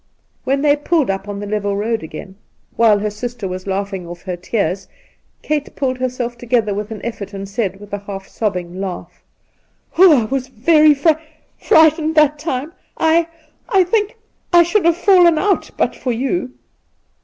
When 0.45 0.63
they 0.63 0.75
pulled 0.75 1.09
^p 1.09 1.27
on 1.27 1.39
the 1.39 1.45
level 1.45 1.77
road 1.77 2.01
again, 2.01 2.33
while 2.75 2.97
her 2.97 3.11
sister 3.11 3.47
was 3.47 3.67
laughing 3.67 4.07
off 4.07 4.23
her 4.23 4.35
tears, 4.35 4.87
Kate 5.43 5.75
pulled 5.75 5.99
herself 5.99 6.39
together 6.39 6.73
with 6.73 6.89
an 6.89 7.05
effort, 7.05 7.35
and 7.35 7.47
said, 7.47 7.79
with 7.79 7.93
a 7.93 7.99
half 7.99 8.27
sobbing 8.27 8.79
laugh: 8.81 9.21
'I 9.99 10.25
was 10.31 10.47
very 10.47 10.95
fri— 10.95 11.13
frightened 11.69 12.15
that 12.15 12.39
time. 12.39 12.73
I— 12.97 13.27
I 13.69 13.83
think 13.83 14.17
I 14.51 14.63
should 14.63 14.85
have 14.85 14.97
fallen 14.97 15.37
out 15.37 15.69
but 15.77 15.95
for 15.95 16.11
you.' 16.11 16.51